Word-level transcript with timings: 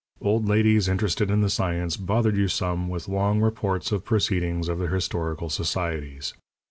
Old 0.19 0.47
ladies 0.49 0.87
interested 0.89 1.29
in 1.29 1.41
the 1.41 1.49
science 1.51 1.95
bothered 1.95 2.35
you 2.35 2.47
some 2.47 2.89
with 2.89 3.07
long 3.07 3.39
reports 3.39 3.91
of 3.91 4.03
proceedings 4.03 4.67
of 4.67 4.79
their 4.79 4.87
historical 4.95 5.47
societies. 5.47 6.33